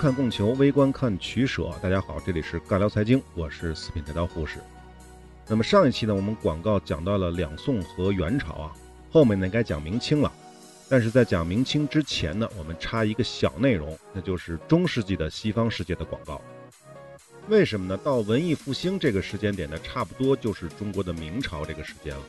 [0.00, 1.70] 看供求，微观看取舍。
[1.82, 4.58] 大家好，这里是尬聊财经，我是四品菜刀护士。
[5.46, 8.72] 那么上一期呢，我们广告讲到了两宋和元朝啊，
[9.12, 10.32] 后面呢该讲明清了。
[10.88, 16.40] 但是在讲明清之前呢，我们插一个小内容，那就是中世纪的西方世界的广告。
[17.50, 17.94] 为什么呢？
[18.02, 22.22] 到文艺复兴这个时间点呢，差不多就是中国的明朝这个时间了。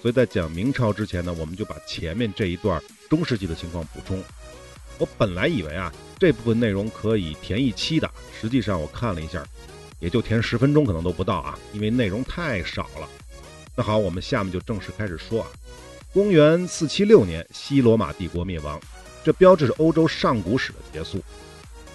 [0.00, 2.80] 所以在讲明朝之前呢，我们就把前面这一段
[3.10, 4.22] 中世纪的情况补充。
[4.98, 8.10] 我本来以为啊，这部分内容可以填一期的，
[8.40, 9.44] 实际上我看了一下，
[10.00, 13.08] 也就填十分钟可能都不到啊，因为内容太少了。
[13.76, 15.48] 那好，我们下面就正式开始说啊。
[16.12, 18.80] 公元四七六年，西罗马帝国灭亡，
[19.22, 21.22] 这标志着欧洲上古史的结束。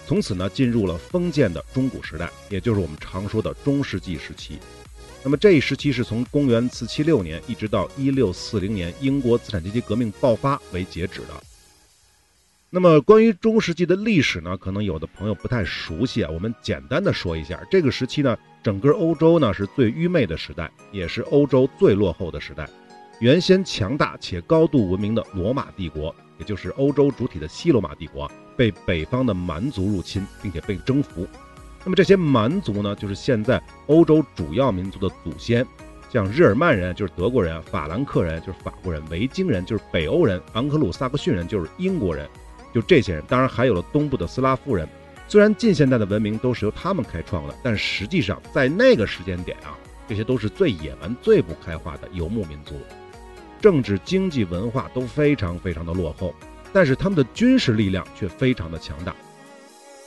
[0.06, 4.58] 从此呢，进入了封建的中古时代，也就是我们常说的中世纪时期。
[5.24, 11.42] 那么这一时期是从公元四七六年一直到一六四零年英国资产阶级革命爆发为截止的。
[12.74, 17.60] 那么关于中世纪的历史呢，可能有的朋友不太熟悉啊，我们简单的说一下。
[17.70, 22.66] 这个时期呢，整个欧洲呢是最愚昧的时代，也是欧洲最落后的时代。
[23.20, 31.28] 原先强大且高度文明的罗马帝国，也就是欧洲主体的西罗马帝国，被北方的蛮族入侵，并且被征服。
[31.84, 35.66] 那么这些蛮族呢，就是现在欧洲主要民族的祖先，
[36.10, 42.26] 像日耳曼人就是德国人，法兰克人就是法国人，维京人就是北欧人，昂克鲁萨克逊人就是英国人，
[42.72, 43.22] 就这些人。
[43.28, 44.88] 当然还有了东部的斯拉夫人。
[45.28, 52.74] 虽然近现代的文明都是由他们开创的，但实际上在那个时间点啊，这些都是最野蛮、最不开化的游牧民族。
[53.60, 56.34] 政治、经济、文化都非常非常的落后，
[56.72, 59.14] 但是他们的军事力量却非常的强大。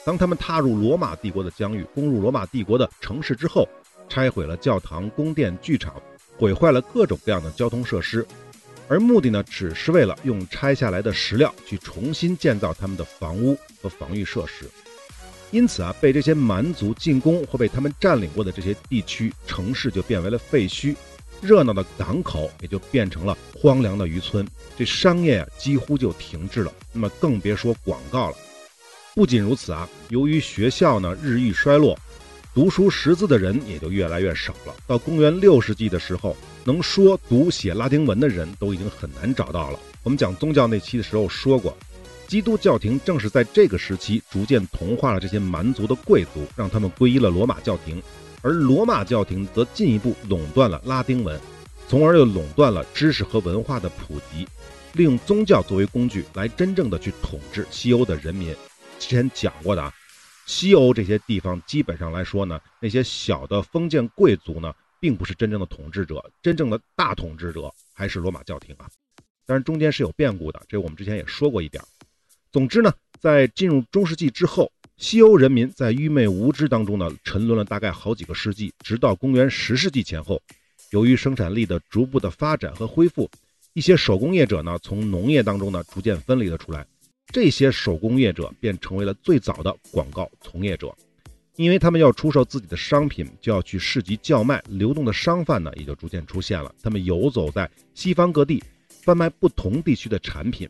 [0.06, 3.68] 当他们踏入罗马帝国的疆域，攻入罗马帝国的城市之后，
[4.08, 5.96] 拆毁了教堂、宫殿、剧场，
[6.38, 8.24] 毁坏了各种各样的交通设施，
[8.88, 14.70] 而目的呢，只是为了用拆下来的石料去重新建造他们的房屋和防御设施。
[15.52, 20.96] 因此啊，被这些蛮族进攻或被他们占领过的这些地区城市就变为了废墟。
[21.42, 24.48] 热闹的港口也就变成了荒凉的渔村，
[24.78, 26.74] 这商业啊几乎就停滞了。
[26.94, 28.38] 那么更别说广告了。
[29.14, 31.98] 不仅如此啊，由于学校呢日益衰落，
[32.56, 34.74] 读书识字的人也就越来越少了。
[34.88, 39.80] 到公元六世纪的时候，能说读写拉丁文的人都已经很难找到了。
[40.04, 41.78] 我们讲宗教那期的时候说过，
[42.28, 48.02] 基督教廷正是在这个时期逐渐同化了这些蛮族的贵族，让他们皈依了罗马教廷。
[48.42, 51.38] 而罗马教廷则进一步垄断了拉丁文，
[51.90, 54.48] 从而又垄断了知识和文化的普及，
[54.94, 58.56] 利用宗教作为工具来真正的去统治西欧的人民。
[58.98, 59.94] 之前讲过的啊，
[60.46, 68.88] 西欧这些地方基本上来说呢，那些小的封建贵族呢，并不是真正的统治者，真正的大统治者还是罗马教廷啊。
[69.46, 71.84] 当然中间是有变故的，这我们之前也说过一点。
[72.52, 74.72] 总之呢，在进入中世纪之后。
[74.98, 80.42] 西欧人民在愚昧无知当中呢，沉沦了大概好几个世纪，直到公元十世纪前后，
[80.92, 83.30] 由于生产力的逐步的发展和恢复，
[83.74, 86.88] 一些手工业者呢，从农业当中呢，逐渐分离了出来。
[87.28, 90.96] 这些手工业者便成为了最早的广告从业者，
[91.56, 96.74] 因为他们要出售自己的商品，就要去市集叫卖，流动的商贩呢，也就逐渐出现了。
[96.82, 100.70] 他们游走在西方各地，贩卖不同地区的产品。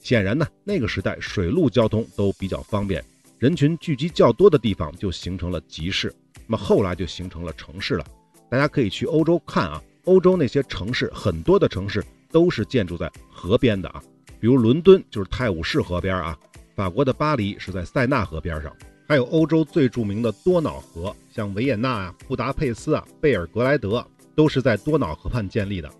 [0.00, 3.02] 显然呢，那个时代水陆交通都比较方便。
[3.38, 6.14] 人群聚集较多的地方就形成了集市，
[6.46, 8.06] 那么后来就形成了城市了。
[8.50, 14.02] 大家可以去欧洲看啊，欧洲那些城市，很多的城市都是建筑在河边的啊，
[14.44, 16.38] 比如伦敦就是泰晤士河边啊，
[16.76, 18.70] 法国的巴黎是在塞纳河边上，
[19.08, 24.06] 还有欧洲最著名的多瑙河，像维也纳啊、布达佩斯啊、贝尔格莱德
[24.36, 25.90] 都是在多瑙河畔建立的。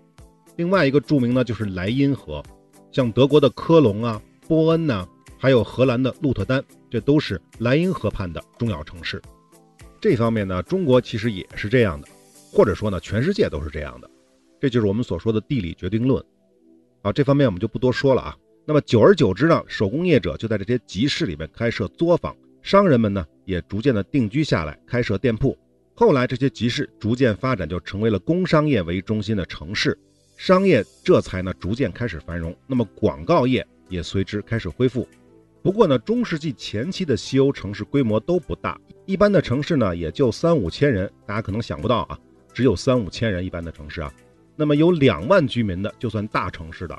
[0.57, 2.43] 另外一个著名呢就是莱茵河，
[2.91, 5.07] 像德国的科隆啊、波恩呐。
[5.39, 9.19] 还有荷兰的鹿特丹，这都是莱茵河畔的重要城市。
[9.99, 12.07] 这方面呢，中国其实也是这样的，
[12.51, 14.07] 或者说呢，全世界都是这样的。
[14.61, 16.23] 这就是我们所说的地理决定论。
[17.05, 18.35] 啊，这方面我们就不多说了啊。
[18.65, 25.55] 那么久而久之呢，手工业者就在这些集市里面开设作坊，商人们呢也逐渐的定居下来，开设店铺。
[25.93, 29.95] 后来这些集市逐渐发展，就成为了工商业为中心的城市，
[30.35, 32.57] 商业这才呢逐渐开始繁荣。
[32.65, 35.07] 那么广告业也随之开始恢复。
[35.61, 41.07] 不过呢，中世纪前期的西欧城市规模都不大，一般的城市呢也就三五千人。
[41.27, 42.17] 大家可能想不到啊，
[42.51, 44.11] 只有三五千人一般的城市啊，
[44.55, 46.97] 那么有两万居民的就算大城市的，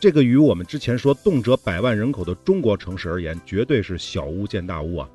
[0.00, 5.08] 这个与我们之前说动辄百万人口的中国城市而言，绝对是小巫见大巫啊。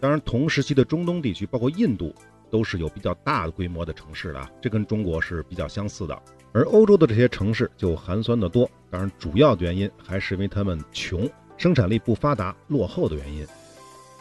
[0.00, 2.14] 当然，同时期的中东地区，包括印度，
[2.50, 6.22] 都是有比较大的规模的城市的，这跟中国是比较相似的。
[6.52, 11.28] 而欧洲的这些城市就寒酸得多，当然主要的原因还是因为他们穷。
[11.56, 13.46] 生产力不发达、落后的原因。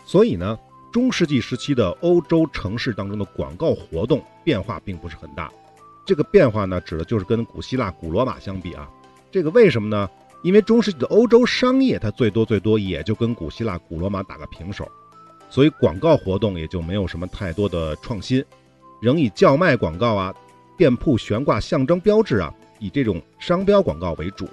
[0.05, 0.57] 所以呢，
[0.91, 5.51] 中世纪时期的欧洲城市当中的广告活动变化并不是很大。
[6.05, 8.89] 这个变化呢，指的就是跟古希腊、古罗马相比啊。
[9.31, 10.09] 这个为什么呢？
[10.43, 14.85] 因为中世纪的欧洲商业，它最多最多也就跟古希腊、古罗马打个平手，
[15.49, 18.43] 所以广告活动也就没有什么太多的创新，
[19.01, 20.35] 仍以叫卖广告啊、
[20.77, 24.49] 店铺悬挂象征标志啊，以这种商标广告为主。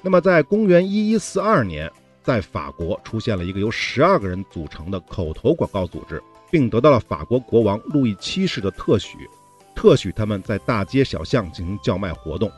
[0.00, 1.90] 那么，在公元一一四二年，
[2.22, 9.28] 在法国出现了一个由十二个人组成的口头广告组织，并得到了法国国王路易七世的特许，
[9.74, 12.50] 特许他们在大街小巷进行叫卖活动。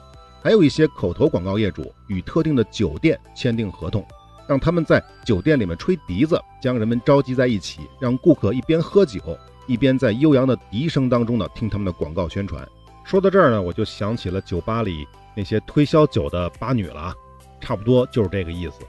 [0.42, 4.04] 还有一些口头广告业主与特定的酒店签订合同，
[4.48, 9.20] 让他们在酒店里面吹笛子，将人们召集在一起，让顾客一边喝酒，
[9.68, 12.66] 一边在悠扬的笛声当中呢听他们的广告宣传。
[13.04, 15.06] 说到这儿呢，我就想起了酒吧里
[15.36, 17.14] 那些推销酒的吧女了啊，
[17.60, 18.80] 差不多就是这个意思。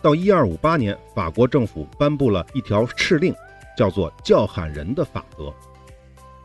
[0.00, 3.34] 到一二五八年，法国政府颁布了一条敕令，
[3.76, 5.52] 叫做“叫喊人的法则”。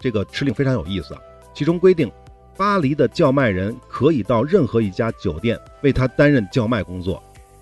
[0.05, 1.21] 这个敕令非常有意思啊，
[1.51, 2.11] 其中规定。
[2.55, 7.21] 巴黎的叫卖人可以到任何一家酒店为他担任叫卖工作，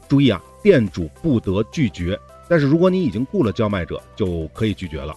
[0.09, 2.19] 注意啊，店主不得拒绝。
[2.49, 5.15] 但是如果你已经雇了叫卖者，就可以拒绝了。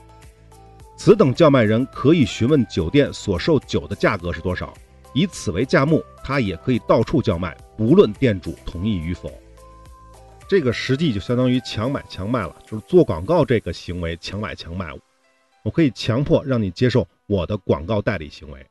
[0.97, 4.73] 此等叫卖人可以询问酒店所售酒的价格是多少，
[5.13, 9.33] 以此为价目，他也可以到处叫卖，不论店主同意与否。
[10.49, 14.87] 这个实际就相当于强买强卖了，就是做广告这个行为强买强卖，
[15.65, 18.67] 我可以强迫让你接受我的广告代理行为。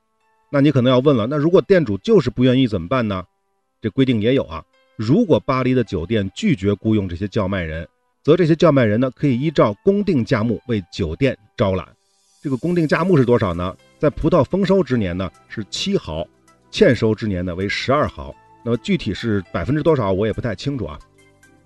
[0.52, 3.26] 那你可能要问了，那如果店主就是不愿意怎么办呢？
[3.82, 4.64] 这规定也有啊。
[4.96, 7.88] 如果巴黎的酒店拒绝雇佣这些叫卖人，
[8.24, 11.88] 则这些叫卖人呢可以依照公定价目为酒店招揽。
[12.42, 13.76] 这个公定价目是多少呢？
[14.00, 16.26] 在葡萄丰收之年呢是七毫，
[16.72, 18.34] 欠收之年呢为十二毫。
[18.64, 20.98] 那么具体是百分之多少我也不太清楚啊。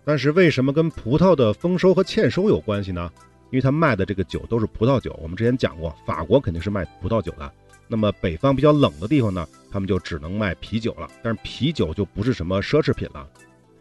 [0.04, 3.12] 但是为什么跟葡萄的丰收和欠收有关系呢？
[3.52, 5.18] 因为他卖的这个酒都是葡萄酒。
[5.22, 7.52] 我们之前讲过，法国肯定是卖葡萄酒的。
[7.88, 11.10] 那么北方比较冷的地方呢，他们就只能卖啤酒了。
[11.24, 13.28] 但是啤酒就不是什么奢侈品了，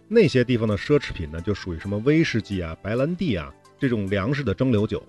[0.08, 5.02] 那些地方的奢侈品呢，就属于什么威士忌啊、白兰地啊这种粮食的蒸馏酒。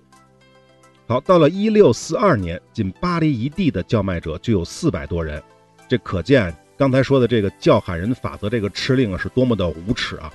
[1.06, 5.42] 好，到了一六四二年，仅巴黎一地的叫卖者就有四百多人，
[5.88, 10.32] 这可见刚才说的这个叫喊人法则这个敕令啊是多么的无耻啊！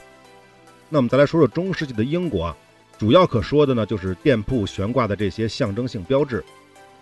[0.89, 2.57] 那我们再来说说中世纪的英国啊，
[2.97, 6.44] 主要可说的呢就是店铺悬挂的这些象征性标志。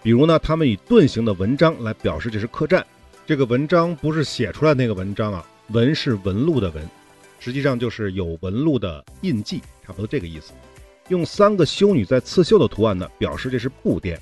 [0.02, 2.86] 比如呢，他们以盾形的文章来表示这是客栈。
[3.26, 6.86] 这个文章不是写出来那个文章啊，纹是纹路的纹，
[7.40, 10.52] 实际上就是有纹路的印记，差不多这个意思。
[11.08, 14.20] 用三个修女在刺绣的图案呢，表示这是布店。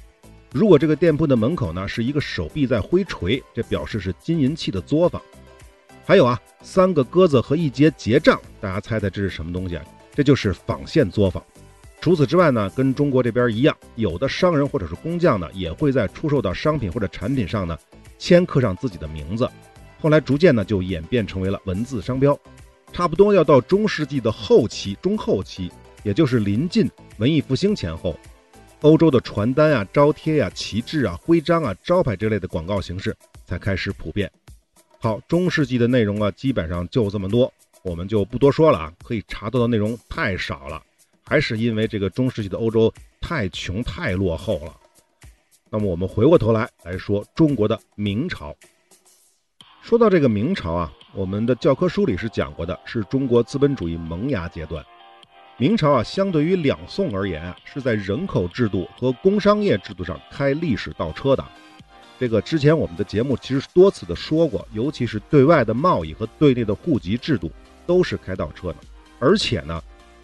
[0.51, 5.19] 如果这个店铺的门口呢是一个手臂在挥锤，这表示是金银器的作坊。
[6.05, 9.85] 还有啊，三个鸽子和一节结账，大家猜猜这是什么东西啊？
[10.13, 11.41] 这就是纺线作坊。
[12.01, 17.77] 除此之外呢，跟中国这边一样，有的商人或者是工匠呢，也会在出售的商品或者产品上呢，
[18.17, 19.47] 签刻上自己的名字。
[19.99, 22.37] 后来逐渐呢，就演变成为了文字商标。
[22.91, 26.89] 差不多要到中世纪的后期、中后期，也就是临近
[27.19, 28.17] 文艺复兴前后，
[28.81, 33.15] 欧洲的传单啊、招贴啊、旗帜啊、徽章啊、招牌之类的广告形式
[33.45, 34.29] 才开始普遍。
[34.99, 37.53] 好，中世纪的内容啊，基本上就这么多，
[37.83, 40.81] 我们就不多说了啊，可以查到的内容太少了。
[41.31, 44.75] 还是因为这个中世纪的欧洲太穷太落后了。
[45.69, 48.53] 那么我们回过头来来说中国的明朝。
[49.81, 54.85] 说到这个明朝啊，我们的教科书里是讲过的，是中国资本主义萌芽阶段。
[55.55, 61.45] 明朝啊，相对于两宋而言啊，是在人口制度和工商业制度上开历史倒车的。
[62.19, 67.49] 这个之前我们的节目其实多次的说过，尤其是对外的贸易和对内的户籍制度
[67.87, 68.79] 都是开倒车的，
[69.17, 69.81] 而且呢。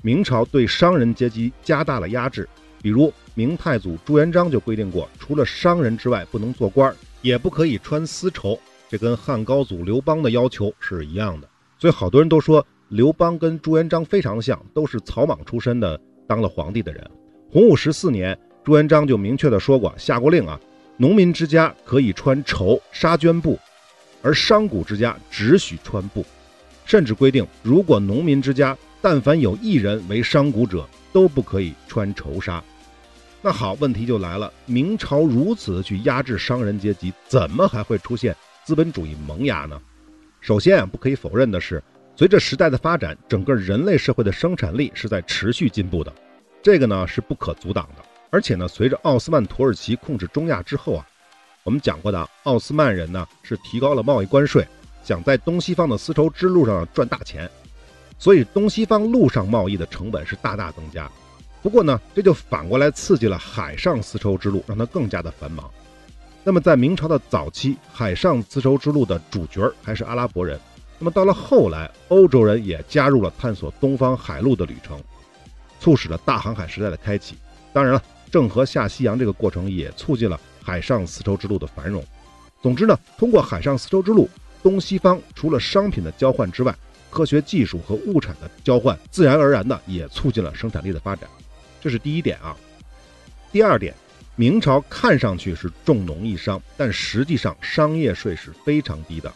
[0.07, 2.47] 明朝对商人阶级加大了压制，
[2.81, 8.57] 比如明太祖朱元璋就规定过，除了商人之外不能做官，也不可以穿丝绸。
[8.87, 11.49] 这跟汉高祖刘邦的要求是一样的。
[11.77, 17.05] 所以好多人都说刘邦跟朱元璋非常像，都是草莽出身的当了皇帝的人。
[17.51, 20.57] 洪武十四年，朱元璋就明确的说过，下过令啊，
[20.95, 23.59] 农民之家可以穿绸纱绢布，
[24.21, 26.25] 而商贾之家只许穿布，
[26.85, 32.63] 甚至规定，如果农民之家但凡有一人为商贾者，都不可以穿绸纱。
[33.41, 38.35] 那好，问题就来了：明朝如此去压制商人阶级，怎么还会出现
[38.65, 39.79] 资本主义萌芽呢？
[40.41, 41.81] 首先啊，不可以否认的是，
[42.15, 46.13] 随着时代的发展，整个人类社会的生产力是在持续进步的，
[46.61, 48.03] 这个呢是不可阻挡的。
[48.29, 51.07] 而且呢，随着奥斯曼土耳其控制中亚之后啊，
[51.63, 54.67] 我们讲过的，奥斯曼人呢是提高了贸易关税，
[55.03, 57.49] 想在东西方的丝绸之路上赚大钱。
[58.19, 61.09] 所以，东西方陆上贸易的成本是大大增加。
[61.61, 65.69] 不过呢，这就反过来刺激了海上丝绸之路，让它更加的繁忙。
[66.43, 70.59] 那么在明朝的早期，海上丝绸之路的主角还是阿拉伯人。
[70.97, 74.99] 那么到了后来，欧洲人也加入了探索东方海路的旅程，
[75.79, 77.35] 促使了大航海时代的开启。
[77.71, 82.03] 当然了，郑和下西洋这个过程也促进了海上丝绸之路的繁荣。
[82.61, 84.27] 总之呢，通过海上丝绸之路，
[84.63, 86.75] 东西方除了商品的交换之外，
[87.17, 91.27] 科学技术和物产的交换，自然而然的也促进了生产力的发展。
[91.81, 92.55] 这是第一点啊。
[93.51, 93.91] 第二点。
[94.39, 99.33] 明朝看上去是重农抑商，但实际上商业税是非常低的。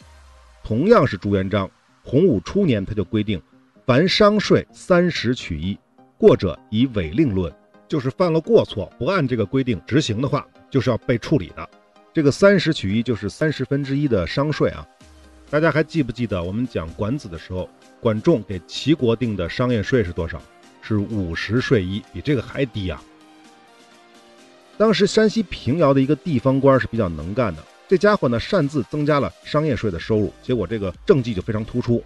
[0.63, 1.67] 同样是朱元璋，
[2.03, 3.41] 洪武初年他就规定，
[3.83, 5.75] 凡商税三十取一，
[6.19, 7.51] 过者以违令论，
[7.87, 11.67] 就是犯了过错不按这个规定执行的话，就是要被处理的。
[12.13, 14.87] 这个三十取一就是三十分之一的商税啊。
[15.51, 20.41] 大家还记不记得我们讲管子的时候，管仲给齐国定的商业税是多少？
[20.81, 23.03] 是五十税一，比这个还低啊。
[24.77, 32.01] 当时山西平遥的一个地方官是比较能干的，这家伙呢擅自增加了商业税的收入，结果这个政绩就非常突出。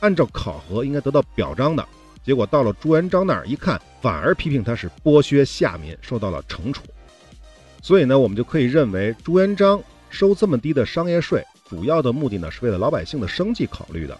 [0.00, 1.86] 按照考核应该得到表彰的，
[2.24, 6.82] 结果到了朱元璋那儿一看，反而批评他是剥削下民，受到了惩处。
[7.80, 14.18] 所以呢，我们就可以认为朱元璋收这么低的商业税，主要的目的呢是为了老百姓的生计考虑的。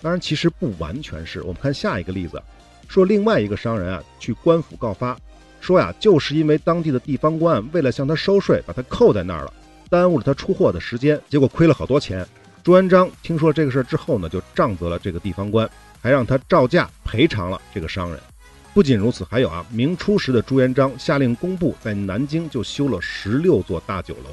[0.00, 1.42] 当然，其实不完全是。
[1.42, 2.40] 我们看下一个例子，
[2.88, 5.18] 说另外一个商人啊去官府告发。
[5.60, 9.52] 说呀，就是因为当地的地方官为了向他收税，把他扣在那儿了，
[9.90, 12.24] 耽误了他出货的时间，结果亏了好多钱。
[12.62, 15.68] 朱元璋听说这个事儿之后呢，就杖责了这个地方官，
[16.00, 18.20] 还让他照价赔偿了这个商人。
[18.72, 24.30] 不仅如此，还有啊，明初时的朱元璋下令工部在南京就修了十六座大酒楼，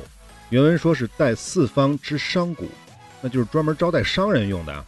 [0.50, 2.66] 原文说是带四方之商贾，
[3.22, 4.86] 那就是专门招待商人用的啊。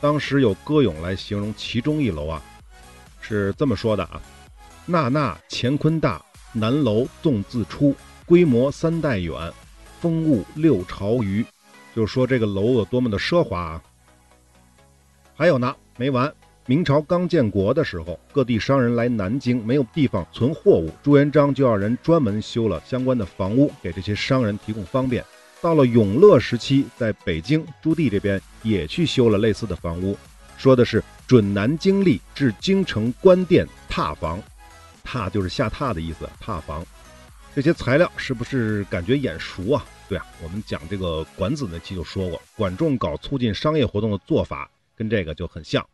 [0.00, 2.42] 当时有歌咏来形容其中一楼啊，
[3.20, 4.20] 是这么说的啊。
[4.86, 7.94] 那那乾坤大，南楼纵自出，
[8.26, 9.52] 规模三代远，
[10.00, 11.44] 风物六朝余。
[11.94, 13.82] 就是说这个楼有多么的奢华啊！
[15.34, 16.32] 还有呢，没完。
[16.66, 25.24] 明朝刚建国的时候，各地商人来南京没有地方存货物，朱元璋就让人专门修了相关的房屋，给这些商人提供方便。
[25.60, 30.16] 到了永乐时期，在北京朱棣这边也去修了类似的房屋，
[30.56, 34.40] 说的是准南京吏至京城官店踏房。
[35.02, 36.86] 踏就是下榻的意思，踏房，
[37.56, 39.84] 这些材料是不是感觉眼熟啊？
[40.08, 45.84] 对啊，我们讲这个管子那期就说过，管仲搞促进商业活动的做法跟这个就很像。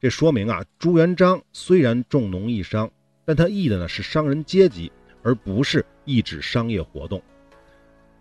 [0.00, 2.88] 这说明啊，朱元璋虽然重农抑商，
[3.24, 4.92] 但他抑的呢是商人阶级，
[5.24, 7.20] 而不是抑制商业活动。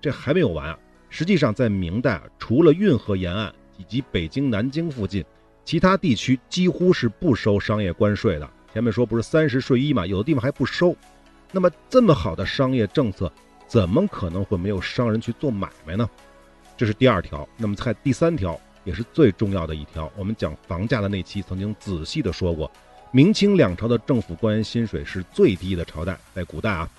[0.01, 0.79] 这还没有完啊，
[1.10, 5.24] 实际上在明代啊，除了运河沿岸以及北京、南京附近，
[5.63, 8.50] 其他地区几乎是不收商业关税的。
[8.74, 10.96] 前面说不是三十税一嘛，有的地方还不收。
[11.51, 13.31] 那么这么好的商业政策，
[13.67, 16.10] 怎么可能会没有商人去做买卖呢？
[16.75, 17.48] 这是第二条。
[17.55, 22.72] 那么在第三条也是最重要的一条，我们讲房价的那期曾经仔细的说过，
[23.12, 26.89] 明清两朝的政府官员薪水是最低的朝代，在古代啊，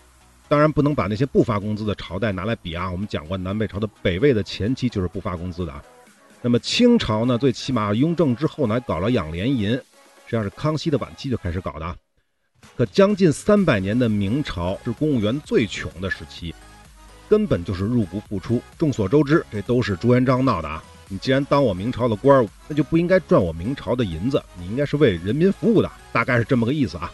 [0.48, 2.90] 当然不能把那些不发工资的朝代拿来比啊。
[2.90, 5.82] 我们讲过南北朝的北魏的前期就是不发工资的啊。
[6.42, 9.70] 那么清朝呢，最起码雍正之后呢，还搞了养廉银。
[9.70, 11.96] 实际上是康熙的晚期就开始搞的，
[12.76, 16.54] 可将近三百年的明朝是公务员最穷的时期，
[17.30, 18.60] 根本就是入不敷出。
[18.76, 20.84] 众所周知，这都是朱元璋闹的啊！
[21.08, 27.10] 你既然当我明朝的官儿，那就不应该赚我明朝的银子，你应该是为人民服务的，大概是这么个意思啊。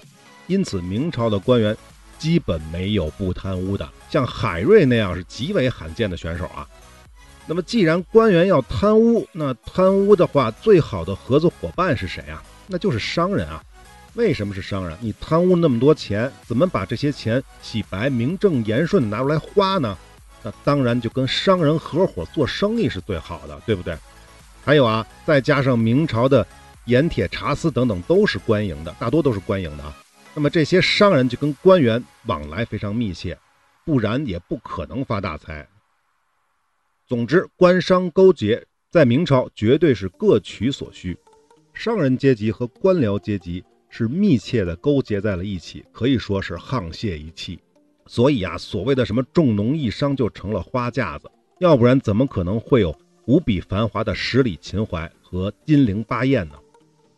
[0.46, 1.76] 因此，明朝的官员
[2.18, 6.66] 基本没有不贪污的，像海瑞那样是极为罕见的选手啊。
[7.46, 12.42] 那么，既然官员要贪污，那贪污的话，最好的合作伙伴是谁啊？
[12.66, 13.62] 那就是商人啊，
[14.14, 14.96] 为什么是商人？
[15.00, 19.96] 你贪污那么多钱，怎么把这些钱洗白、名正言顺拿出来花呢？
[20.44, 23.96] 那当然就跟商人合伙做生意是最好的，对不对？
[24.62, 26.46] 还有啊，再加上明朝的
[26.84, 29.96] 盐铁茶丝等等都是官营的，大多都是官营的啊。
[30.34, 33.38] 那么这些商人就跟官员往来非常密切，
[33.84, 35.66] 不然也不可能发大财。
[37.06, 41.16] 总之，官商勾结在明朝绝对是各取所需。
[41.72, 47.58] 商人阶级和官僚阶级是密切的勾结在了一起，可以说是沆瀣一气。
[48.06, 52.94] 所以啊，所谓的什么重农抑商就成了花架子，要不然怎么可能会有
[53.26, 56.54] 无比繁华的十里秦淮和金陵八艳呢？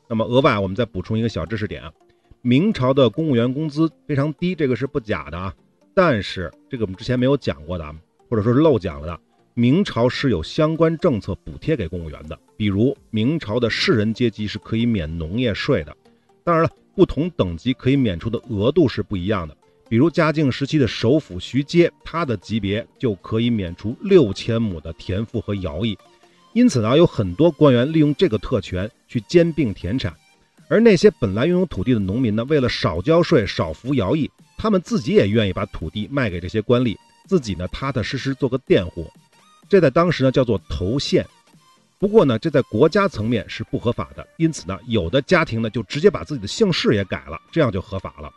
[0.09, 1.93] 那么额外我们再补充一个小知识点啊，
[2.41, 5.55] 明朝的公务员工资非常低，这个是不假的啊。
[5.95, 7.95] 但是这个我们之前没有讲过的，
[8.29, 9.21] 或者说是漏讲了的。
[9.55, 15.97] 明朝是有相关政策补贴给公务员的，比如明朝的士人阶级是可以免农业税的。
[16.45, 19.57] 当然了，不同等级可以免除的额度是不一样的。
[19.89, 25.97] 比如嘉靖时期的首辅徐阶，他的级别就可以免除六千亩的田赋和徭役。
[26.53, 30.15] 因此呢，有很多官员利用这个特权去兼并田产，
[30.69, 39.07] 而那些本来拥有土地的农民呢，为了少交税、少服徭役，他们自己也愿意把土地卖给这些官吏，自己呢踏踏实实做个佃户。
[39.69, 41.25] 这在当时呢叫做投县。
[41.99, 48.33] 不过呢，这在国家层面是不合法的，因此呢，有的家庭呢就直接把自己的姓氏也改了，这样就合法了。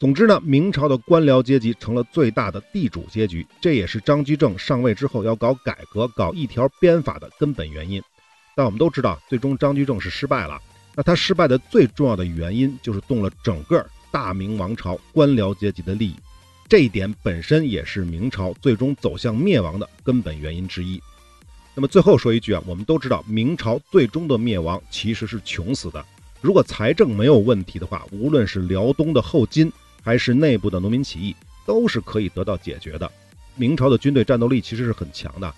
[0.00, 8.02] 总之呢，明朝的官僚阶级成了最大的地主阶级，这也是张居正上位之后要搞改革、搞一条鞭法的根本原因。
[8.56, 10.58] 但我们都知道，最终张居正是失败了。
[10.94, 16.16] 那他失败的最重要的原因，就是动了整个大明王朝官僚阶级的利益。
[16.66, 20.98] 这一点本身也是明朝最终走向灭亡的根本原因之一。
[21.74, 26.02] 那么最后说一句啊，我们都知道，明朝最终的灭亡其实是穷死的。
[26.40, 29.70] 如果财政没有问题的话，无论是辽东的后金。
[30.02, 31.34] 还是内部的农民起义
[31.66, 33.10] 都是可以得到解决的。
[33.56, 35.54] 明朝的军队战斗力其实是很强的，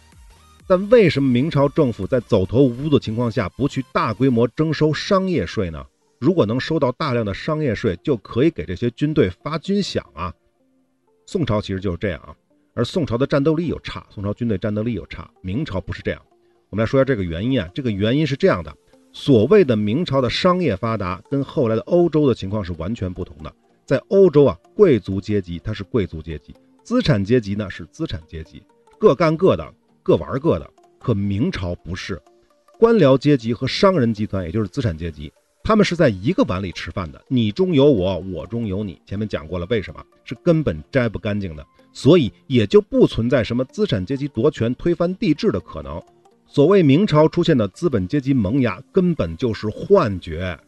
[0.67, 5.85] 但为什么明朝政府在走投无路的情况下不去大规模征收商业税呢？
[6.19, 10.33] 如果能收到大量的商业税，就可以给这些军队发军饷啊。
[11.27, 12.35] 宋朝其实就是这样啊，
[12.75, 15.29] 而宋朝的战斗力又差，宋朝军队战斗力又差。
[15.41, 16.23] 明朝不是这样。
[16.71, 18.73] 我们来说一下这个原因啊，这个原因是这样的：
[19.13, 23.53] 所谓的明朝的商业发达，跟后来的欧洲的情况是完全不同的。
[23.93, 28.63] 在欧洲啊，贵族阶级它是贵族阶级，资产阶级呢是资产阶级，
[28.99, 29.71] 各干各的，
[30.03, 30.67] 各玩各的。
[30.99, 32.19] 可明朝不是，
[32.79, 35.31] 官僚阶级和商人集团，也就是资产阶级，
[35.63, 38.99] 他们是在一个碗里吃饭的，你中有我，我中有你。
[39.05, 46.03] 前面讲过了，为什么是根本摘不干净的，所以也就不存在什么资产阶级夺权、推翻帝制的可能。
[46.47, 50.59] 所谓明朝出现的资本阶级萌芽，根本就是幻觉。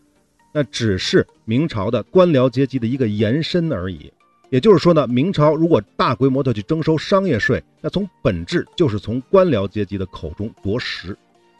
[0.55, 4.11] 那只是明朝的官僚阶级的一个延伸而已。
[4.51, 11.17] 也就是说呢，明朝如果大规模的去征收商业税，那从本质就是从官僚阶级的口中夺食。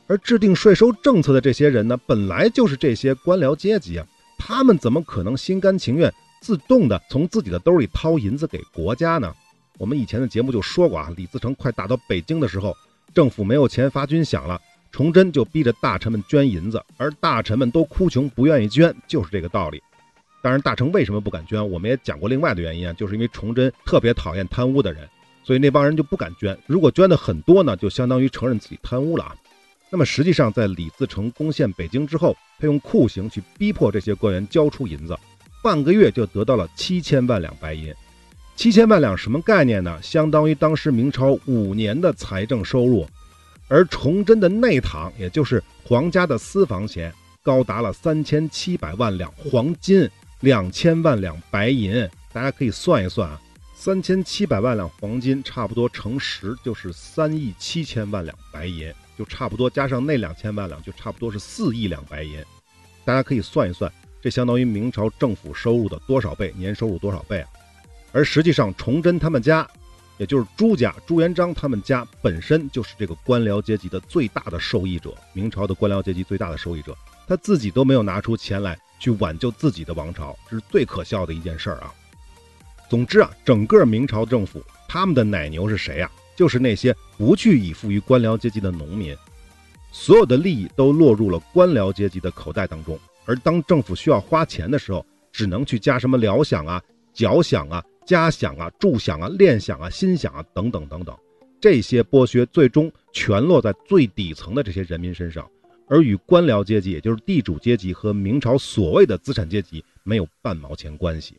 [0.07, 4.07] 而制定税收政策的这些人呢，本来就是这些官僚阶级啊，
[4.39, 9.35] 他们怎么可能心甘情愿自动的从自己的兜里掏银子给国家呢？
[9.77, 12.77] 我们以前的节目就说过啊，李自成快打到北京的时候，
[13.13, 14.61] 政府没有钱发军饷了。
[14.95, 19.83] 崇祯就逼着大臣们捐银子，而大臣们都哭穷，不愿意捐，就是这个道理。
[20.41, 21.69] 当然，大臣为什么不敢捐？
[21.69, 25.03] 我们也讲过另外的原因啊，就是因为崇祯特别讨厌贪污的人，
[25.43, 26.57] 所以那帮人就不敢捐。
[26.69, 29.35] 如果捐的很多呢，就相当于承认自己贪污了啊。
[29.91, 35.19] 那么实际上，在李自成攻陷北京之后，他用酷刑去逼迫这些官员交出银子，
[35.61, 37.93] 半个月就得到了七千万两白银。
[38.55, 39.99] 七千万两什么概念呢？
[40.01, 43.05] 相当于当时明朝五年的财政收入。
[43.69, 50.09] 而崇祯的内堂，也就是皇家的私房钱，高达了三千七百万两黄金，
[50.41, 52.09] 两千万两白银。
[52.33, 53.41] 大家可以算一算啊，
[53.75, 62.43] 三千七百万两黄金，差不多乘十就是三亿七千万两白银，就差不多加上那两千万两，就差不多是四亿两白银。
[63.05, 66.53] 大家可以算一算，这相当于明朝政府收入的多少倍？
[66.57, 67.49] 年收入多少倍啊？
[68.13, 69.67] 而实际上，崇祯他们家。
[70.17, 76.97] 也就是朱家朱元璋他们家本身就是这个官僚阶级的最大的受益者，明朝的官僚阶级最大的受益者，
[77.27, 81.93] 他自己都没有拿出钱来去挽救自己的王朝，这是最可笑的一件事儿啊。
[82.89, 86.11] 总之啊，整个明朝政府他们的奶牛是谁啊？
[86.37, 89.17] 就是那些不去依附于官僚阶级的农民，
[89.91, 96.81] 所有的利益都落入了官僚阶级的口袋当中，而当政府需要花钱的时候，只能去加什么粮饷啊、
[97.13, 97.83] 缴饷啊。
[98.05, 101.17] 家饷啊、住饷啊、练饷啊、薪饷啊等等等等，
[101.61, 105.49] 这些剥削最终全落在最底层的这些人民身上，
[105.89, 111.37] 而与官僚阶级，也就是地主阶级和明朝所谓的资产阶级没有半毛钱关系。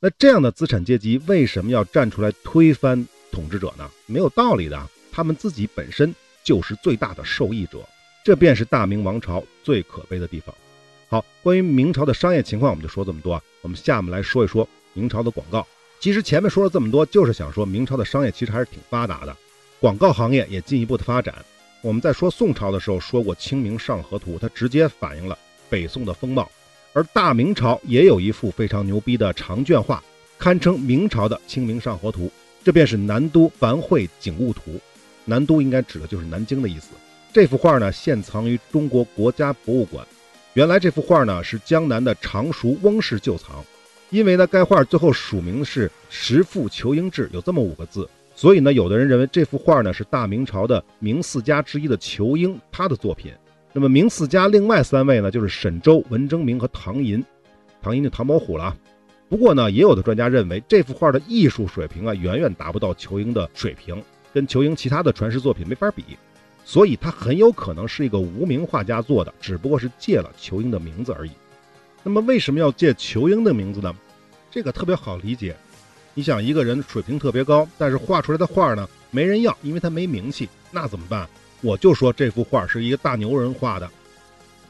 [0.00, 3.90] 那这样的资产阶级为什么要站出来推翻统治者呢？
[4.06, 7.78] 没有道理的，他们自己本身就是最大的受益者，
[8.24, 10.54] 这便是大明王朝最可悲的地方。
[11.08, 13.42] 好，关于明朝的商业情况，我们就说这么多啊。
[13.62, 15.66] 我们下面来说一说明朝的广告。
[16.00, 19.36] 其实前面说了这么多，就是想说明朝的商业其实还是挺发达的，
[19.80, 21.34] 广告行业也进一步的发展。
[21.80, 25.36] 我们在说宋朝的时候说过《清明上河图》，它直接反映了
[25.68, 26.50] 北宋的风貌。
[26.92, 30.02] 而大明朝也有一幅非常牛逼的长卷画，
[30.38, 32.26] 堪称明朝的《清明上河图》，
[32.64, 34.80] 这便是南都繁会景物图。
[35.24, 36.88] 南都应该指的就是南京的意思。
[37.32, 40.06] 这幅画呢，现藏于中国国家博物馆。
[40.54, 43.64] 原来这幅画呢，是江南的常熟翁氏旧藏。
[44.10, 53.32] 因为呢，该画最后署名是“石父裘英志”，有这么五个字，所以呢，有的人认为这幅画呢是大明朝的明四家之一的裘英他的作品。
[53.72, 57.22] 那么明四家另外三位呢，就是沈周、文征明和唐寅。
[57.82, 58.74] 唐寅就唐伯虎了。
[59.28, 66.02] 不过呢，也有的专家认为这幅画的艺术水平啊，远远达不到仇英的水平，跟仇英其他的传世作品没法比，
[66.64, 71.30] 所以它很有可能是一个无名画家做的，只不过是借了仇英的名字而已。
[72.08, 73.94] 那么为什么要借仇英的名字呢？
[74.50, 75.54] 这个特别好理解。
[76.14, 81.28] 你想一个人水平特别高，但是画出来的画呢没人要，因为他没名气，那怎么办？
[81.60, 83.86] 我就说这幅画是一个大牛人画的，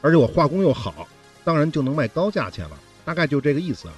[0.01, 1.07] 而且我画工又好，
[1.45, 2.77] 当然就能卖高价钱了。
[3.05, 3.93] 大概就这个意思啊。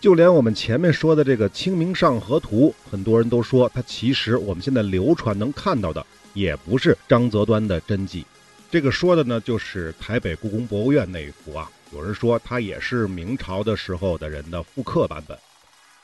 [0.00, 8.26] 就连我们前面说的这个《清明上河图》，很多人都说它其实我们现在流传能看到的也不是张择端的真迹。
[8.68, 11.70] 这个说的呢，就是台北故宫博物院那一幅啊。
[11.92, 15.36] 有人说它也是明朝的时候的人的复刻版本，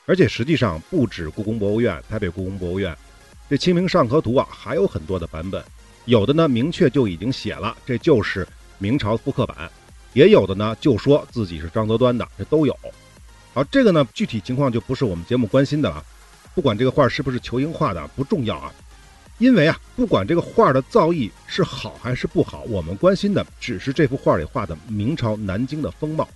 [0.04, 2.96] 而且实际上不止故宫博物院、台北故宫博物院，
[3.48, 5.62] 这《清明上河图》啊还有很多的版本，
[6.06, 8.46] 有的呢明确就已经写了这就是
[8.78, 9.70] 明朝复刻版，
[10.12, 12.76] 也有的呢就说自己是张择端的，这都有。
[13.54, 16.04] 好，这个呢，具体情况就不是我们节目关心的了。
[16.54, 18.72] 不管这个画是不是仇英画的，不重要啊。
[19.38, 26.26] 因为啊，不管这个画的造诣是好还是不好，我们关心的只是这幅画里画的明朝南京的风貌。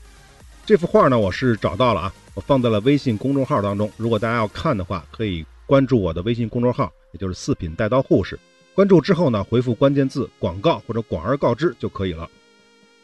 [0.66, 3.90] 这幅画呢，我是找到了啊，我放在了微信公众号当中。
[3.96, 8.38] 如果大家要看的话，可以关注我的微信公众号，也就是四品带刀护士。
[8.74, 12.28] 关注之后呢，回复关键字“广告”或者“广而告之”就可以了。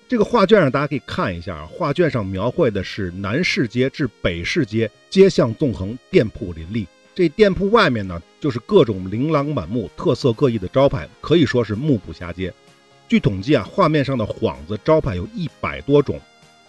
[0.09, 1.69] 这个画卷上，大家可以看一下啊。
[1.73, 6.87] 画卷上描绘的是南市街至北市街，街巷纵横，店铺林立。
[7.17, 12.53] 这店铺外面呢，就是各种琳琅满目、特色各异的招牌，可以说是目不暇接。
[13.09, 16.21] 据统计啊，画面上的幌子招牌有一百多种。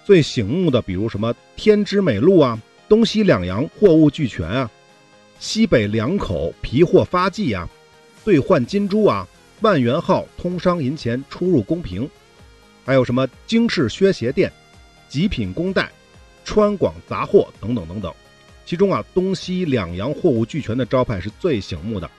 [0.06, 2.58] 最醒目的，比如什么天之美路啊，
[2.88, 4.72] 东西两洋货物俱全啊，
[5.38, 7.68] 西北两口皮货发迹啊，
[8.24, 9.28] 兑换金珠啊，
[9.60, 12.10] 万元号通商银钱出入公平。
[12.86, 14.50] 还有什么京式靴鞋店、
[15.10, 15.92] 极品工带、
[16.46, 18.14] 川广杂货等等等等，
[18.68, 22.12] 其中啊东西两洋货物俱全的招牌是最醒目的。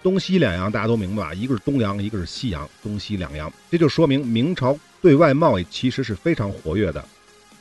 [0.00, 1.34] 东西两洋大家都明白吧？
[1.34, 7.04] 一个是东洋，一个是西洋，东西两洋，这就说明明朝对外贸易其实是非常活跃的。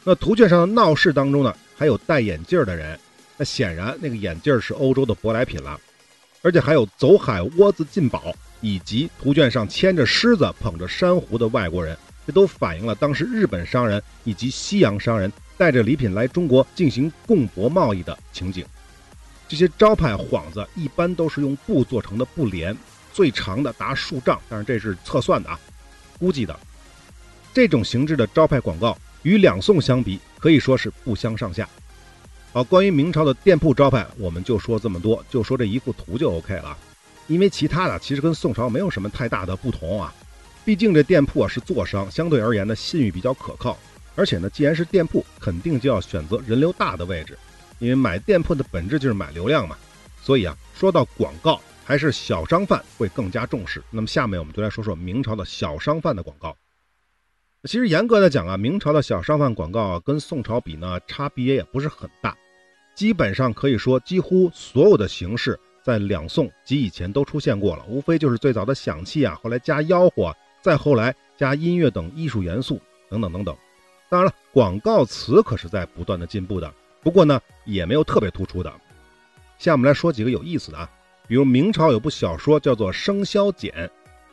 [0.03, 2.97] 那图卷上的闹市当中呢，还有戴眼镜的人，
[3.37, 5.81] 那显然那个眼镜是欧洲的舶来品了，
[6.43, 11.97] 而且还有走海窝子进宝，以及图卷上牵着狮子捧着珊瑚的外国人。
[12.27, 18.65] 这都反映了当时日本商人以及西洋商人带着礼品来中国进行共博贸易的情景。
[19.47, 22.77] 这些招牌幌子一般都是用布做成的布帘，
[23.13, 25.59] 最长的达数丈，但是这是测算的啊，
[26.19, 26.57] 估计的。
[27.53, 31.67] 这种形制的招牌广告与两宋相比，可以说是不相上下。
[32.53, 36.77] 好，关于明朝的店铺招牌，我们就说这么多，就说这一幅图就 OK 了，
[37.27, 40.13] 因为其他的其实跟宋朝没有什么太大的不同啊。
[40.65, 43.77] 毕竟这店铺啊是坐商，相对而言呢信誉比较可靠，
[44.17, 47.37] 而且呢既然是店铺，肯定就要选择人流大的位置，
[47.79, 49.77] 因为买店铺的本质就是买流量嘛。
[50.21, 53.81] 所以啊，说到广告，还是小商贩会更加重视。
[53.91, 56.57] 那么下面我们就来说说明朝的小商贩的广告。
[57.63, 62.35] 其实严格的讲啊，明朝的小商贩广告跟宋朝比呢，差别也不是很大，
[62.95, 70.35] 基本上可以说几乎所有的形式在两宋及以前都出现过了，无非就是最早的响器啊，后来加吆喝。
[70.59, 73.55] 再后来加音乐等艺术元素等等等等，
[74.09, 76.73] 当然了，广告词可是在不断的进步的。
[77.01, 78.71] 不过呢，也没有特别突出的。
[79.57, 80.89] 下面我们来说几个有意思的啊，
[81.27, 83.71] 比如明朝有部小说叫做《生肖简》，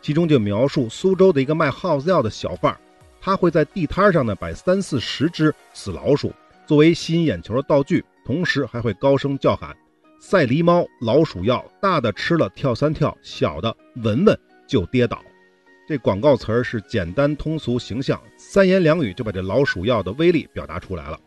[0.00, 2.76] 其中就描述苏州的一个卖耗子药的小贩，
[3.20, 6.32] 他会在地摊上呢摆三四十只死老鼠
[6.66, 9.76] 作为吸引眼球的道具，同时还会高声叫喊
[10.20, 15.22] ：“赛狸猫，老鼠药，大的吃了跳三跳，小的闻闻就跌倒。”
[15.86, 21.20] 这广告词儿是简单通俗形象，三言两语就把这老鼠药的威力表达出来了。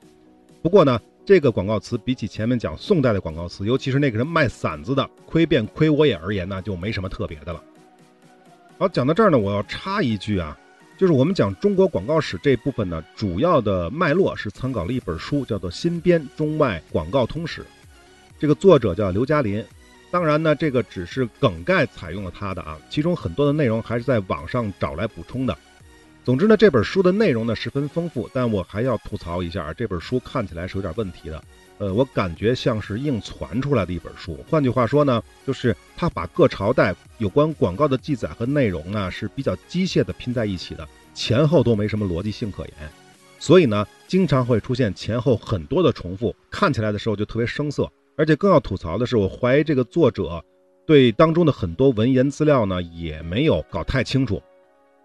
[0.63, 7.63] 不过呢，这个广告词比起前面讲宋代的广告词，尤其是那个人卖馓子的“亏便亏我也”而言呢，就没什么特别的了。
[8.79, 10.57] 好，讲到这儿呢，我要插一句啊，
[10.97, 17.61] 就是我们讲中国广告史这部分呢，主要的脉络是参考了一本书，叫做《新编中外广告通史》，
[18.39, 19.63] 这个作者叫刘嘉林。
[20.09, 25.57] 当然呢，这个只是梗概采用了它的啊，其中很多的内容还是在网上找来补充的。
[26.23, 31.43] 总之呢，这本书的内容呢十分丰富，但我还要吐槽一下，这本书看起来是有点问题的。
[31.77, 34.43] 呃，我感觉像是硬传出来的一本书。
[34.49, 42.73] 换句话说呢，就是它把各朝代有关广告的记载和内容呢是比较机械的拼在一起的，前后都没什么逻辑性可言，
[43.39, 47.89] 所以呢，经常会出现前后很多的重复，看起来的时候就特别生涩。
[48.17, 50.43] 而且更要吐槽的是，我怀疑这个作者
[50.85, 54.41] 对当中的很多文言资料呢也没有搞太清楚。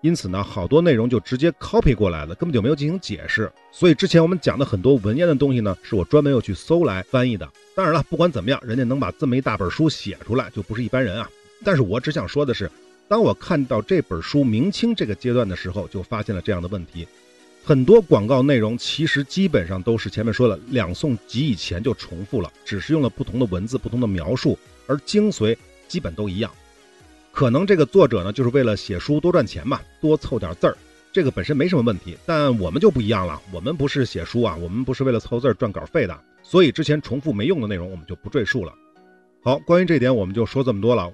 [0.00, 3.48] 因此呢，好多内容就直接 copy 过来了，根本就没有进行解释。
[3.70, 7.48] 所以之前我们讲的很多文言的东西呢，是我专门又去搜来翻译的。
[7.76, 11.30] 当然了，不管怎么样，人家能把这么一大本书写出来，就不是一般人啊。
[11.62, 12.68] 但是我只想说的是，
[13.06, 17.06] 当我看到这本书明清这个阶段的时候，就发现了这样的问题。
[17.64, 26.50] 很多广告内容其实基本上都是前面说的，两宋及以前就重复了，只是用了不同的文字、不同的描述，而精髓基本都一样。
[27.30, 30.76] 可能这个作者呢，就是为了写书多赚钱嘛，多凑点字儿，
[31.12, 32.18] 这个本身没什么问题。
[32.26, 38.74] 但我们就不一样了，我们不是写书啊，我们不是为了凑字儿赚稿费的，所以之前重复没用的内容我们就不赘述了。
[39.40, 41.10] 好，关于这点我们就说这么多了。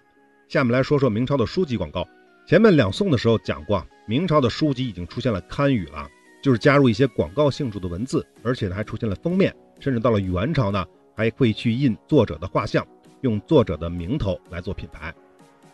[0.49, 2.09] 下面来说说明朝的书籍广告。
[2.47, 6.09] 前面两宋的时候讲过，明朝的书籍已经出现了刊语了。
[6.41, 10.85] 就是加入一些广告性质的文字，而且呢还出现了封面，甚至到了元朝呢
[11.17, 12.87] 还会去印作者的画像，
[13.23, 15.15] 用作者的名头来做品牌。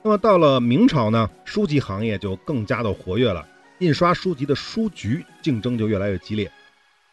[0.02, 3.46] 那么到了明朝呢，书籍行业就更加的活跃了，
[3.78, 6.50] 印刷书籍的书局竞争就越来越激烈。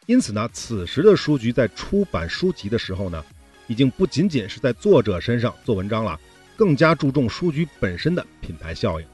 [0.08, 3.24] 因此呢，此时的书局在出版书籍的时候呢，
[3.68, 6.20] 已经不仅仅是在作者身上做文章了，
[6.58, 9.08] 更加注重书局本身的品牌效应。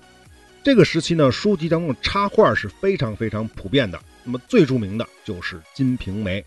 [0.67, 3.97] 这个时期呢，书籍当中的插画是非常非常普遍的。
[4.25, 6.41] 那么最著名的就是《金瓶梅》。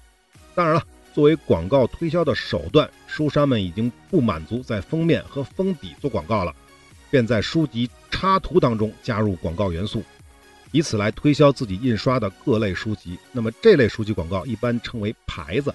[0.54, 6.54] 当然了，作为广告推销的手段，书商们已经不满足在封面和封底做广告了，
[7.10, 10.04] 便在书籍插图当中加入广告元素，
[10.70, 13.18] 以此来推销自己印刷的各类书籍。
[13.32, 15.74] 那么这类书籍广告一般称为牌子。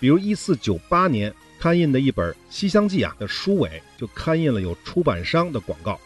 [0.00, 6.00] 比如一四九八年刊印的一本《西厢记》啊的书尾就刊印了有出版商的广告。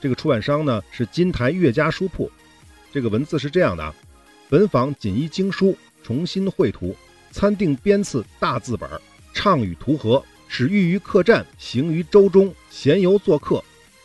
[0.00, 2.30] 这个出版商呢是金台岳家书铺，
[2.92, 3.94] 这个文字是这样的啊：
[4.48, 6.94] 本坊锦衣经书重新绘图，
[7.30, 8.88] 参定编次大字本，
[9.32, 13.62] 畅与图和，使寓于客栈，行于舟中，闲游作客，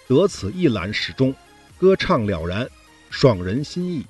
[0.07, 1.33] 得此一览始终，
[1.77, 2.67] 歌唱了然，
[3.09, 4.05] 爽人心意。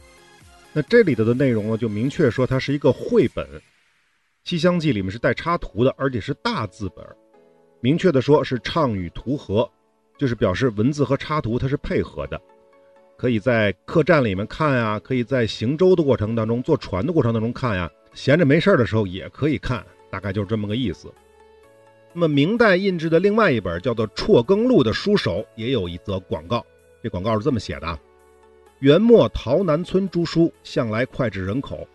[0.74, 3.46] 那这里头的内容呢，就明确说它是一个绘本，
[4.44, 7.06] 《西厢记》里面是带插图的，而且是大字本，
[7.82, 9.70] 明确的说是畅语图和。
[10.22, 12.40] 就是表示文字和插图它是配合的，
[13.18, 21.12] 可以在客栈里面看呀，可以在行舟的过程当中、坐船的过程当中看呀，闲着没事的时候也可以看，大概就是这么个意思。
[22.14, 26.64] 那么明代印制的另外一本叫做《辍耕录》的书首也有一则广告，
[27.02, 28.00] 这广告是这么写的：
[28.78, 31.88] 元末洮南村诸书向来脍炙人口，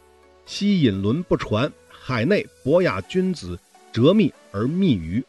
[0.47, 3.57] 昔引轮不传，海内博雅君子
[3.93, 5.25] 折密而密于，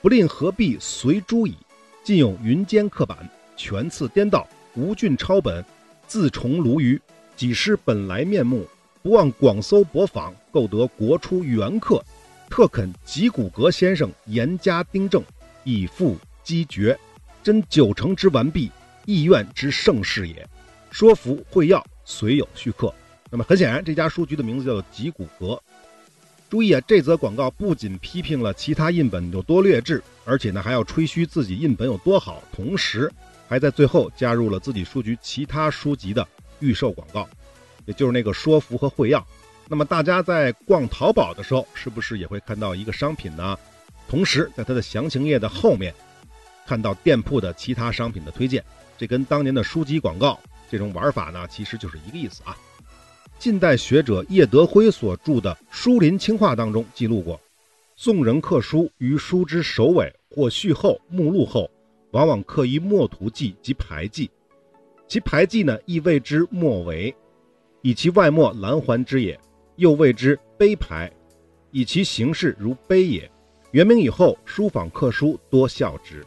[0.00, 1.56] 不吝何必随诸矣。
[2.06, 5.64] 尽有云间刻板，全次颠倒，无俊抄本，
[6.06, 7.02] 自重鲈鱼，
[7.34, 8.64] 几失本来面目。
[9.02, 12.00] 不忘广搜博访，购得国出原刻，
[12.48, 15.20] 特恳吉古阁先生严加订正，
[15.64, 16.96] 以复积绝，
[17.42, 18.70] 真九成之完毕，
[19.04, 20.48] 意愿之盛世也。
[20.92, 22.94] 说服会要，虽有续刻。
[23.32, 25.60] 那么很显然，这家书局的名字叫做吉古阁。
[26.48, 33.12] 注意啊，这则广告不仅批评了其他印本有多劣质，而且呢还要吹嘘自己印本有多好，同时
[33.48, 36.26] 还在最后加入了自己书局其他书籍的
[36.60, 37.28] 预售广告，
[37.84, 39.26] 也就是那个说服和会要。
[39.68, 43.58] 那么大家在逛淘宝的时候，是不是也会看到一个商品呢？
[44.08, 45.92] 同时在它的详情页的后面，
[46.64, 48.64] 看到店铺的其他商品的推荐，
[48.96, 50.38] 这跟当年的书籍广告
[50.70, 52.56] 这种玩法呢，其实就是一个意思啊。
[53.38, 57.38] 近代学者叶德辉所著的《书林清话》当中记录过，
[57.94, 61.70] 宋人刻书于书之首尾或序后、目录后，
[62.12, 64.30] 往往刻一墨图记及牌记。
[65.06, 67.14] 其牌记呢，亦谓之墨为，
[67.82, 69.36] 以其外墨蓝环之也；
[69.76, 71.12] 又谓之碑牌，
[71.70, 73.30] 以其形式如碑也。
[73.72, 76.24] 元明以后，书坊刻书多效之。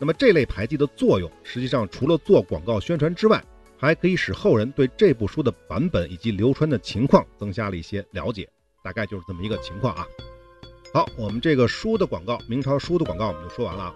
[0.00, 3.42] 那么这类牌记的作用，实际上除了做广告宣传之外，
[3.84, 8.48] 还可以使后人对这部书的版本以及流传的情况增加了一些了解，
[8.82, 10.06] 大概就是这么一个情况啊。
[10.92, 13.94] 好，我们这个书的广告，明朝书的广告我们就说完了。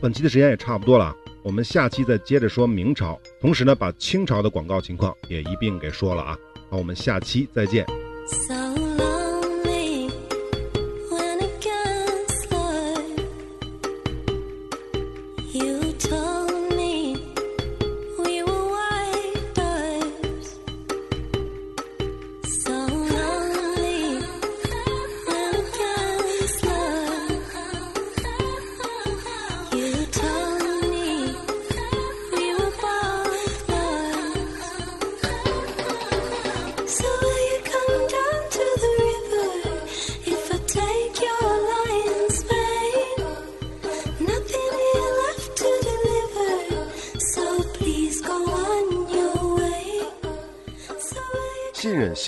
[0.00, 6.38] 本期的时间也差不多了，我们下期再接着说明朝，同时呢把清朝的广告情况也一并给说了啊。
[6.70, 7.84] 好，我们下期再见。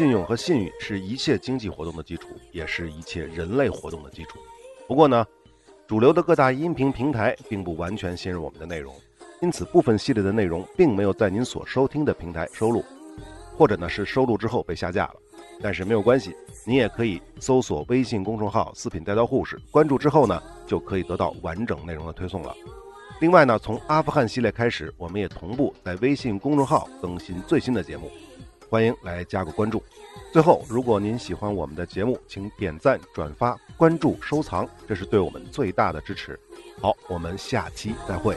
[0.01, 4.39] 信、用和信誉是一切经济活动的基础，也是一切人类活动的基础。
[4.89, 5.27] 不过呢，
[5.87, 8.95] 主流的各大音频平台并不完全信任我们的内容，
[9.43, 12.83] 因此部分系列的内容并没有在您所收听的平台收录，
[13.59, 15.17] 或者呢是收录之后被下架了。
[15.61, 16.35] 但是没有关系，
[16.65, 22.55] 您也可以搜索微信公众号“四品带刀护士”，关注之后呢，就可以得到完整内容的推送了。
[23.21, 28.11] 另外呢，从阿富汗系列开始，我们也同步在微信公众号更新最新的节目。
[28.71, 29.83] 欢迎来加个关注。
[30.33, 36.39] 最后，如果您喜欢我们的节目，请点赞、转发、关注、收藏，这是对我们最大的支持。
[36.81, 38.37] 好，我们下期再会。